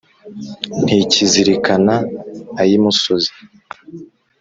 ntikizirikana 0.83 1.95
ay’imusozi, 2.61 3.31